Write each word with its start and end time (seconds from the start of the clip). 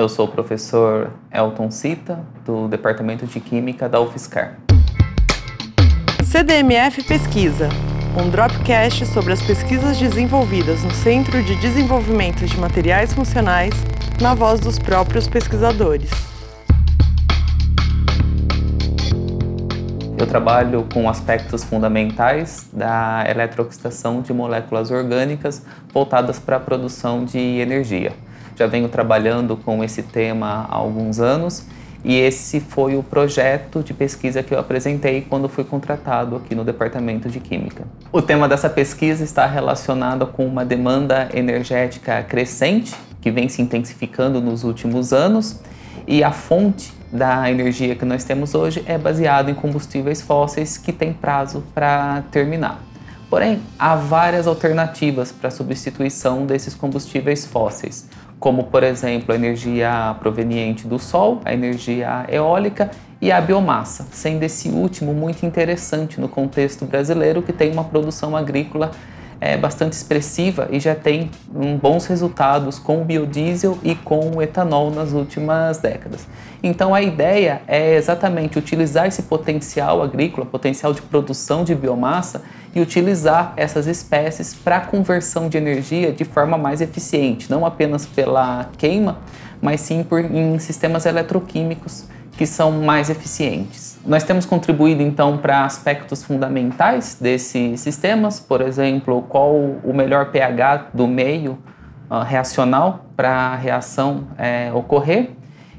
Eu 0.00 0.08
sou 0.08 0.24
o 0.24 0.28
professor 0.28 1.12
Elton 1.30 1.70
Cita, 1.70 2.24
do 2.46 2.66
Departamento 2.68 3.26
de 3.26 3.38
Química 3.38 3.86
da 3.86 4.00
UFSCar. 4.00 4.58
CDMF 6.24 7.04
Pesquisa, 7.04 7.68
um 8.18 8.30
dropcast 8.30 9.04
sobre 9.04 9.34
as 9.34 9.42
pesquisas 9.42 9.98
desenvolvidas 9.98 10.82
no 10.82 10.90
Centro 10.90 11.42
de 11.42 11.54
Desenvolvimento 11.56 12.46
de 12.46 12.58
Materiais 12.58 13.12
Funcionais, 13.12 13.74
na 14.22 14.32
voz 14.32 14.58
dos 14.58 14.78
próprios 14.78 15.28
pesquisadores. 15.28 16.08
Eu 20.18 20.26
trabalho 20.26 20.86
com 20.94 21.10
aspectos 21.10 21.62
fundamentais 21.62 22.70
da 22.72 23.26
eletrooxidação 23.28 24.22
de 24.22 24.32
moléculas 24.32 24.90
orgânicas 24.90 25.62
voltadas 25.92 26.38
para 26.38 26.56
a 26.56 26.60
produção 26.60 27.22
de 27.22 27.38
energia 27.38 28.14
já 28.60 28.66
venho 28.66 28.90
trabalhando 28.90 29.56
com 29.56 29.82
esse 29.82 30.02
tema 30.02 30.66
há 30.68 30.76
alguns 30.76 31.18
anos 31.18 31.64
e 32.04 32.18
esse 32.18 32.60
foi 32.60 32.94
o 32.94 33.02
projeto 33.02 33.82
de 33.82 33.94
pesquisa 33.94 34.42
que 34.42 34.52
eu 34.52 34.58
apresentei 34.58 35.22
quando 35.22 35.48
fui 35.48 35.64
contratado 35.64 36.36
aqui 36.36 36.54
no 36.54 36.62
Departamento 36.62 37.30
de 37.30 37.40
Química. 37.40 37.84
O 38.12 38.20
tema 38.20 38.46
dessa 38.46 38.68
pesquisa 38.68 39.24
está 39.24 39.46
relacionado 39.46 40.26
com 40.26 40.46
uma 40.46 40.62
demanda 40.62 41.30
energética 41.32 42.22
crescente 42.22 42.94
que 43.22 43.30
vem 43.30 43.48
se 43.48 43.62
intensificando 43.62 44.42
nos 44.42 44.62
últimos 44.62 45.10
anos 45.10 45.58
e 46.06 46.22
a 46.22 46.30
fonte 46.30 46.92
da 47.10 47.50
energia 47.50 47.96
que 47.96 48.04
nós 48.04 48.24
temos 48.24 48.54
hoje 48.54 48.84
é 48.86 48.98
baseada 48.98 49.50
em 49.50 49.54
combustíveis 49.54 50.20
fósseis 50.20 50.76
que 50.76 50.92
tem 50.92 51.14
prazo 51.14 51.64
para 51.74 52.24
terminar. 52.30 52.82
Porém, 53.30 53.62
há 53.78 53.94
várias 53.94 54.46
alternativas 54.46 55.32
para 55.32 55.50
substituição 55.50 56.44
desses 56.44 56.74
combustíveis 56.74 57.46
fósseis 57.46 58.08
como 58.40 58.64
por 58.64 58.82
exemplo 58.82 59.32
a 59.32 59.36
energia 59.36 60.16
proveniente 60.18 60.88
do 60.88 60.98
sol, 60.98 61.42
a 61.44 61.52
energia 61.52 62.24
eólica 62.28 62.90
e 63.20 63.30
a 63.30 63.38
biomassa, 63.38 64.06
sendo 64.10 64.42
esse 64.42 64.70
último 64.70 65.12
muito 65.12 65.44
interessante 65.44 66.18
no 66.18 66.26
contexto 66.26 66.86
brasileiro 66.86 67.42
que 67.42 67.52
tem 67.52 67.70
uma 67.70 67.84
produção 67.84 68.34
agrícola 68.34 68.92
é, 69.40 69.56
bastante 69.56 69.94
expressiva 69.94 70.68
e 70.70 70.78
já 70.78 70.94
tem 70.94 71.30
bons 71.80 72.06
resultados 72.06 72.78
com 72.78 73.00
o 73.00 73.04
biodiesel 73.04 73.78
e 73.82 73.94
com 73.94 74.36
o 74.36 74.42
etanol 74.42 74.90
nas 74.90 75.12
últimas 75.12 75.78
décadas. 75.78 76.28
Então 76.62 76.94
a 76.94 77.00
ideia 77.00 77.62
é 77.66 77.94
exatamente 77.94 78.58
utilizar 78.58 79.06
esse 79.06 79.22
potencial 79.22 80.02
agrícola, 80.02 80.44
potencial 80.44 80.92
de 80.92 81.00
produção 81.00 81.64
de 81.64 81.74
biomassa 81.74 82.42
e 82.74 82.80
utilizar 82.80 83.54
essas 83.56 83.86
espécies 83.86 84.54
para 84.54 84.80
conversão 84.80 85.48
de 85.48 85.56
energia 85.56 86.12
de 86.12 86.24
forma 86.24 86.58
mais 86.58 86.80
eficiente, 86.80 87.50
não 87.50 87.64
apenas 87.64 88.04
pela 88.04 88.68
queima, 88.76 89.18
mas 89.60 89.80
sim 89.80 90.02
por, 90.02 90.20
em 90.20 90.58
sistemas 90.58 91.06
eletroquímicos 91.06 92.04
que 92.40 92.46
são 92.46 92.72
mais 92.72 93.10
eficientes. 93.10 93.98
Nós 94.02 94.24
temos 94.24 94.46
contribuído 94.46 95.02
então 95.02 95.36
para 95.36 95.62
aspectos 95.66 96.24
fundamentais 96.24 97.18
desses 97.20 97.80
sistemas, 97.80 98.40
por 98.40 98.62
exemplo, 98.62 99.20
qual 99.28 99.54
o 99.54 99.92
melhor 99.92 100.30
pH 100.30 100.86
do 100.94 101.06
meio 101.06 101.58
uh, 102.10 102.20
reacional 102.24 103.04
para 103.14 103.28
a 103.28 103.56
reação 103.56 104.28
é, 104.38 104.72
ocorrer. 104.72 105.32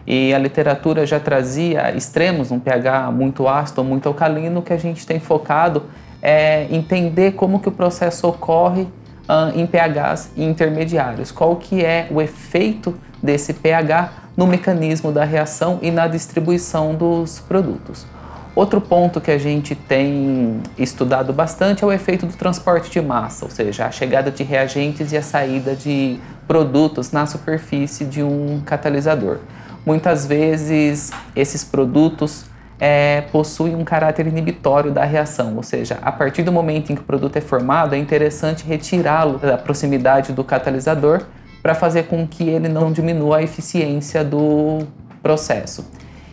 E 0.05 0.31
a 0.35 0.37
literatura 0.37 1.03
já 1.03 1.19
trazia 1.19 1.95
extremos, 1.97 2.51
um 2.51 2.59
pH 2.59 3.09
muito 3.09 3.47
ácido 3.47 3.83
muito 3.83 4.07
alcalino, 4.07 4.61
que 4.61 4.71
a 4.71 4.77
gente 4.77 5.03
tem 5.03 5.19
focado 5.19 5.85
é 6.21 6.67
entender 6.69 7.31
como 7.31 7.59
que 7.59 7.69
o 7.69 7.71
processo 7.71 8.27
ocorre 8.27 8.83
uh, 8.83 9.49
em 9.55 9.65
pHs 9.65 10.31
intermediários, 10.37 11.31
qual 11.31 11.55
que 11.55 11.83
é 11.83 12.07
o 12.11 12.21
efeito 12.21 12.95
desse 13.19 13.51
pH 13.51 14.20
no 14.41 14.47
mecanismo 14.47 15.11
da 15.11 15.23
reação 15.23 15.77
e 15.83 15.91
na 15.91 16.07
distribuição 16.07 16.95
dos 16.95 17.39
produtos. 17.39 18.07
Outro 18.55 18.81
ponto 18.81 19.21
que 19.21 19.29
a 19.29 19.37
gente 19.37 19.75
tem 19.75 20.63
estudado 20.79 21.31
bastante 21.31 21.83
é 21.83 21.87
o 21.87 21.91
efeito 21.91 22.25
do 22.25 22.33
transporte 22.33 22.89
de 22.89 22.99
massa, 22.99 23.45
ou 23.45 23.51
seja, 23.51 23.85
a 23.85 23.91
chegada 23.91 24.31
de 24.31 24.41
reagentes 24.41 25.11
e 25.11 25.17
a 25.17 25.21
saída 25.21 25.75
de 25.75 26.19
produtos 26.47 27.11
na 27.11 27.27
superfície 27.27 28.03
de 28.03 28.23
um 28.23 28.59
catalisador. 28.65 29.37
Muitas 29.85 30.25
vezes 30.25 31.11
esses 31.35 31.63
produtos 31.63 32.45
é, 32.79 33.21
possuem 33.31 33.75
um 33.75 33.83
caráter 33.83 34.25
inibitório 34.25 34.89
da 34.89 35.05
reação, 35.05 35.55
ou 35.55 35.61
seja, 35.61 35.99
a 36.01 36.11
partir 36.11 36.41
do 36.41 36.51
momento 36.51 36.91
em 36.91 36.95
que 36.95 37.01
o 37.01 37.05
produto 37.05 37.37
é 37.37 37.41
formado, 37.41 37.93
é 37.93 37.97
interessante 37.99 38.65
retirá-lo 38.65 39.37
da 39.37 39.55
proximidade 39.55 40.33
do 40.33 40.43
catalisador 40.43 41.21
para 41.61 41.75
fazer 41.75 42.03
com 42.03 42.27
que 42.27 42.47
ele 42.47 42.67
não 42.67 42.91
diminua 42.91 43.37
a 43.37 43.43
eficiência 43.43 44.23
do 44.23 44.79
processo. 45.21 45.85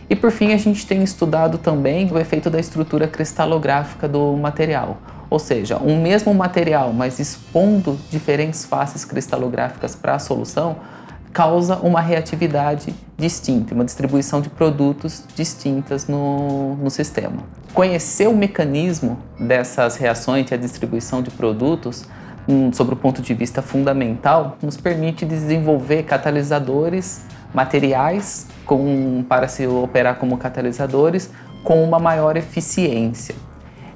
E 0.09 0.15
por 0.15 0.31
fim, 0.31 0.53
a 0.53 0.57
gente 0.57 0.87
tem 0.87 1.03
estudado 1.03 1.57
também 1.57 2.11
o 2.11 2.17
efeito 2.17 2.49
da 2.49 2.59
estrutura 2.59 3.07
cristalográfica 3.07 4.07
do 4.07 4.35
material, 4.35 4.97
ou 5.29 5.37
seja, 5.37 5.77
um 5.77 6.01
mesmo 6.01 6.33
material, 6.33 6.91
mas 6.91 7.19
expondo 7.19 7.97
diferentes 8.09 8.65
faces 8.65 9.05
cristalográficas 9.05 9.95
para 9.95 10.15
a 10.15 10.19
solução, 10.19 10.77
causa 11.31 11.75
uma 11.75 12.01
reatividade 12.01 12.95
distinta, 13.15 13.75
uma 13.75 13.85
distribuição 13.85 14.41
de 14.41 14.49
produtos 14.49 15.23
distintas 15.35 16.07
no, 16.07 16.75
no 16.77 16.89
sistema. 16.89 17.43
Conhecer 17.71 18.27
o 18.27 18.35
mecanismo 18.35 19.19
dessas 19.39 19.95
reações 19.95 20.49
e 20.49 20.53
a 20.55 20.57
distribuição 20.57 21.21
de 21.21 21.29
produtos 21.29 22.03
sobre 22.73 22.93
o 22.93 22.97
ponto 22.97 23.21
de 23.21 23.33
vista 23.33 23.61
fundamental, 23.61 24.57
nos 24.61 24.77
permite 24.77 25.25
desenvolver 25.25 26.03
catalisadores 26.03 27.25
materiais 27.53 28.47
com, 28.65 29.23
para 29.27 29.47
se 29.47 29.65
operar 29.67 30.15
como 30.15 30.37
catalisadores 30.37 31.31
com 31.63 31.83
uma 31.83 31.99
maior 31.99 32.37
eficiência. 32.37 33.35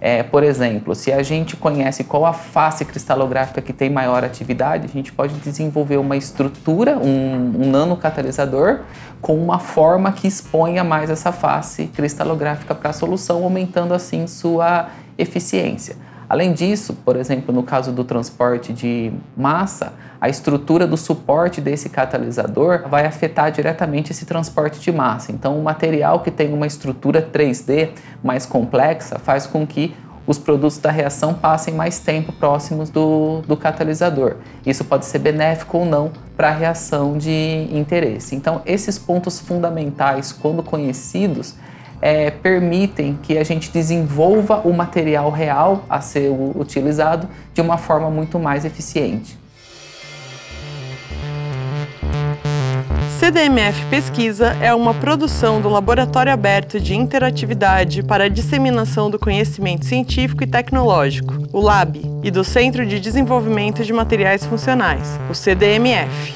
É, 0.06 0.22
por 0.22 0.44
exemplo, 0.44 0.94
se 0.94 1.14
a 1.14 1.24
gente 1.24 1.56
conhece 1.56 2.04
qual 2.04 2.26
a 2.26 2.34
face 2.34 2.84
cristalográfica 2.84 3.62
que 3.62 3.72
tem 3.72 3.90
maior 3.90 4.22
atividade, 4.22 4.86
a 4.86 4.90
gente 4.90 5.14
pode 5.14 5.34
desenvolver 5.36 5.96
uma 5.96 6.18
estrutura, 6.18 6.98
um, 6.98 7.64
um 7.64 7.72
nanocatalisador, 7.72 8.82
com 9.22 9.34
uma 9.38 9.60
forma 9.60 10.12
que 10.12 10.28
exponha 10.28 10.84
mais 10.84 11.10
essa 11.10 11.32
face 11.32 11.88
cristalográfica 11.88 12.76
para 12.76 12.90
a 12.90 12.94
solução, 12.94 13.46
aumentando 13.46 13.94
assim 13.94 14.28
sua 14.28 14.90
eficiência. 15.18 15.96
Além 16.34 16.52
disso, 16.52 16.96
por 17.06 17.16
exemplo, 17.16 17.54
no 17.54 17.62
caso 17.62 17.92
do 17.92 18.04
transporte 18.04 18.74
de 18.74 19.14
massa, 19.38 19.94
a 20.20 20.28
estrutura 20.28 20.88
do 20.88 20.98
suporte 20.98 21.62
desse 21.62 21.90
catalisador 21.90 22.90
vai 22.90 23.06
afetar 23.06 23.52
diretamente 23.52 24.12
esse 24.12 24.26
transporte 24.26 24.80
de 24.80 24.92
massa. 24.92 25.32
Então, 25.32 25.60
o 25.60 25.64
material 25.64 26.22
que 26.22 26.32
tem 26.32 26.52
uma 26.52 26.66
estrutura 26.66 27.22
3D 27.22 27.90
mais 28.24 28.48
complexa 28.48 29.20
faz 29.20 29.46
com 29.46 29.68
que 29.68 29.96
os 30.26 30.40
produtos 30.40 30.80
da 30.80 30.90
reação 30.90 31.36
passem 31.36 31.72
mais 31.72 32.00
tempo 32.00 32.34
próximos 32.34 32.90
do, 32.90 33.42
do 33.42 33.56
catalisador. 33.56 34.38
Isso 34.66 34.84
pode 34.84 35.06
ser 35.06 35.20
benéfico 35.20 35.78
ou 35.78 35.86
não 35.86 36.12
para 36.36 36.48
a 36.50 36.52
reação 36.52 37.16
de 37.16 37.68
interesse. 37.72 38.36
Então, 38.36 38.64
esses 38.66 38.98
pontos 38.98 39.40
fundamentais, 39.40 40.32
quando 40.32 40.64
conhecidos, 40.64 41.54
é, 42.04 42.30
permitem 42.30 43.18
que 43.24 43.38
a 43.38 43.46
gente 43.46 43.72
desenvolva 43.72 44.58
o 44.66 44.74
material 44.74 45.32
real 45.32 45.86
a 45.90 46.02
ser 46.02 46.30
utilizado 46.30 47.30
de 47.54 47.62
uma 47.62 47.78
forma 47.78 48.10
muito 48.10 48.38
mais 48.38 48.66
eficiente. 48.66 49.40
CDMF 53.18 53.86
Pesquisa 53.86 54.48
é 54.60 54.76
uma 54.76 54.94
produção 54.94 55.62
do 55.62 55.70
Laboratório 55.70 56.34
Aberto 56.34 56.78
de 56.78 56.94
Interatividade 56.94 58.04
para 58.04 58.26
a 58.26 58.28
Disseminação 58.28 59.10
do 59.10 59.18
Conhecimento 59.18 59.86
Científico 59.86 60.44
e 60.44 60.48
Tecnológico, 60.48 61.48
o 61.54 61.62
LAB, 61.62 62.02
e 62.22 62.30
do 62.30 62.44
Centro 62.44 62.86
de 62.86 63.00
Desenvolvimento 63.00 63.82
de 63.82 63.94
Materiais 63.94 64.46
Funcionais, 64.46 65.18
o 65.30 65.34
CDMF. 65.34 66.36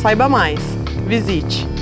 Saiba 0.00 0.26
mais. 0.26 0.58
Visite 1.06 1.66